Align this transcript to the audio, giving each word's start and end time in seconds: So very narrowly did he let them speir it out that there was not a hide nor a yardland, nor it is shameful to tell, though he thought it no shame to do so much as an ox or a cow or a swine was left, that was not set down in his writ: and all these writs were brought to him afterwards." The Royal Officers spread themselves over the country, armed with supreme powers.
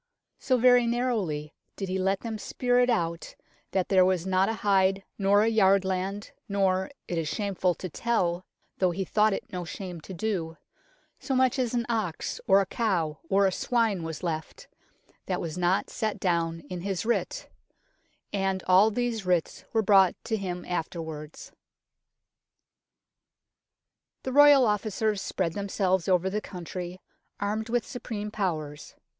So 0.39 0.57
very 0.57 0.87
narrowly 0.87 1.53
did 1.75 1.87
he 1.87 1.99
let 1.99 2.21
them 2.21 2.39
speir 2.39 2.79
it 2.79 2.89
out 2.89 3.35
that 3.69 3.89
there 3.89 4.03
was 4.03 4.25
not 4.25 4.49
a 4.49 4.53
hide 4.65 5.03
nor 5.19 5.43
a 5.43 5.47
yardland, 5.47 6.31
nor 6.49 6.89
it 7.07 7.19
is 7.19 7.27
shameful 7.27 7.75
to 7.75 7.87
tell, 7.87 8.43
though 8.79 8.89
he 8.89 9.05
thought 9.05 9.31
it 9.31 9.53
no 9.53 9.63
shame 9.63 10.01
to 10.01 10.11
do 10.11 10.57
so 11.19 11.35
much 11.35 11.59
as 11.59 11.75
an 11.75 11.85
ox 11.87 12.41
or 12.47 12.61
a 12.61 12.65
cow 12.65 13.19
or 13.29 13.45
a 13.45 13.51
swine 13.51 14.01
was 14.01 14.23
left, 14.23 14.67
that 15.27 15.39
was 15.39 15.55
not 15.55 15.91
set 15.91 16.19
down 16.19 16.61
in 16.61 16.81
his 16.81 17.05
writ: 17.05 17.47
and 18.33 18.63
all 18.65 18.89
these 18.89 19.23
writs 19.27 19.65
were 19.71 19.83
brought 19.83 20.15
to 20.23 20.35
him 20.35 20.65
afterwards." 20.65 21.51
The 24.23 24.33
Royal 24.33 24.65
Officers 24.65 25.21
spread 25.21 25.53
themselves 25.53 26.07
over 26.09 26.27
the 26.27 26.41
country, 26.41 26.99
armed 27.39 27.69
with 27.69 27.85
supreme 27.85 28.31
powers. 28.31 28.95